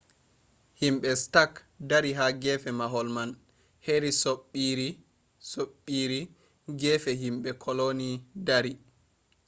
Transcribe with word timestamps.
himɓe 0.81 1.09
stak 1.23 1.51
dari 1.89 2.11
ha 2.17 2.25
gefe 2.43 2.69
mahol 2.79 3.07
man 3.15 3.29
heri 3.85 4.11
soɓɓiire 5.51 6.19
gefe 6.81 7.11
himɓe 7.23 7.49
koloni 7.63 8.07
dari 8.47 8.71